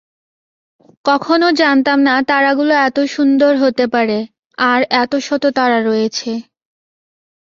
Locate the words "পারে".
3.87-4.17